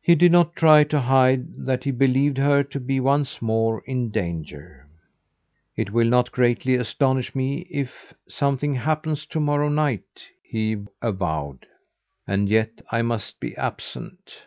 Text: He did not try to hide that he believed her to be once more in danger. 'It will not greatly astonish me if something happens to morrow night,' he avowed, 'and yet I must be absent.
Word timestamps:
He 0.00 0.14
did 0.14 0.30
not 0.30 0.54
try 0.54 0.84
to 0.84 1.00
hide 1.00 1.66
that 1.66 1.82
he 1.82 1.90
believed 1.90 2.38
her 2.38 2.62
to 2.62 2.78
be 2.78 3.00
once 3.00 3.42
more 3.42 3.82
in 3.86 4.10
danger. 4.12 4.86
'It 5.76 5.90
will 5.92 6.06
not 6.08 6.30
greatly 6.30 6.76
astonish 6.76 7.34
me 7.34 7.66
if 7.68 8.14
something 8.28 8.76
happens 8.76 9.26
to 9.26 9.40
morrow 9.40 9.68
night,' 9.68 10.28
he 10.44 10.84
avowed, 11.02 11.66
'and 12.24 12.48
yet 12.50 12.82
I 12.92 13.02
must 13.02 13.40
be 13.40 13.56
absent. 13.56 14.44